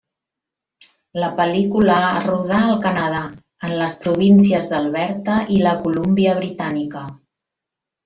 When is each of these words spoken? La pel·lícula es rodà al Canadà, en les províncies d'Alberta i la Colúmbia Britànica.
La 1.23 1.29
pel·lícula 1.39 1.97
es 2.21 2.25
rodà 2.29 2.63
al 2.71 2.81
Canadà, 2.87 3.21
en 3.69 3.77
les 3.83 3.97
províncies 4.07 4.73
d'Alberta 4.75 5.39
i 5.59 5.63
la 5.69 5.79
Colúmbia 5.87 6.39
Britànica. 6.45 7.09